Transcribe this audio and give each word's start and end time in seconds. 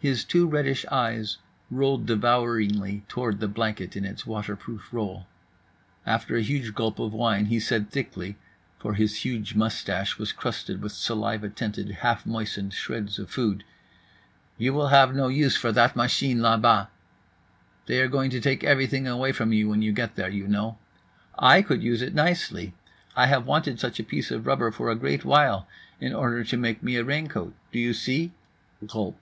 His 0.00 0.24
two 0.24 0.46
reddish 0.46 0.86
eyes 0.90 1.36
rolled 1.70 2.06
devouringly 2.06 3.02
toward 3.08 3.38
the 3.40 3.48
blanket 3.48 3.94
in 3.94 4.06
its 4.06 4.24
waterproof 4.24 4.90
roll. 4.90 5.26
After 6.06 6.34
a 6.34 6.40
huge 6.40 6.74
gulp 6.74 6.98
of 6.98 7.12
wine 7.12 7.44
he 7.44 7.60
said 7.60 7.90
thickly 7.90 8.38
(for 8.78 8.94
his 8.94 9.16
huge 9.18 9.54
moustache 9.54 10.16
was 10.16 10.32
crusted 10.32 10.80
with 10.80 10.92
saliva 10.92 11.50
tinted 11.50 11.90
half 11.90 12.24
moistened 12.24 12.72
shreds 12.72 13.18
of 13.18 13.28
food), 13.30 13.62
"You 14.56 14.72
will 14.72 14.88
have 14.88 15.14
no 15.14 15.28
use 15.28 15.58
for 15.58 15.72
that 15.72 15.94
machine 15.94 16.38
là 16.38 16.56
bas. 16.58 16.86
They 17.84 18.00
are 18.00 18.08
going 18.08 18.30
to 18.30 18.40
take 18.40 18.64
everything 18.64 19.06
away 19.06 19.32
from 19.32 19.52
you 19.52 19.68
when 19.68 19.82
you 19.82 19.92
get 19.92 20.14
there, 20.14 20.30
you 20.30 20.48
know. 20.48 20.78
I 21.38 21.60
could 21.60 21.82
use 21.82 22.00
it 22.00 22.14
nicely. 22.14 22.72
I 23.14 23.26
have 23.26 23.44
wanted 23.44 23.78
such 23.78 24.00
a 24.00 24.04
piece 24.04 24.30
of 24.30 24.46
rubber 24.46 24.70
for 24.70 24.90
a 24.90 24.96
great 24.96 25.26
while, 25.26 25.68
in 26.00 26.14
order 26.14 26.42
to 26.44 26.56
make 26.56 26.82
me 26.82 26.96
a 26.96 27.04
raincoat. 27.04 27.54
Do 27.70 27.78
you 27.78 27.92
see?" 27.92 28.32
(Gulp. 28.86 29.20